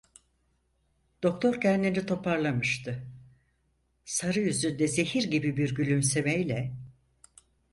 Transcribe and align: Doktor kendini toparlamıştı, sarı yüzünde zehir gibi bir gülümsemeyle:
Doktor 1.23 1.61
kendini 1.61 2.05
toparlamıştı, 2.05 3.07
sarı 4.05 4.39
yüzünde 4.39 4.87
zehir 4.87 5.23
gibi 5.23 5.57
bir 5.57 5.75
gülümsemeyle: 5.75 6.75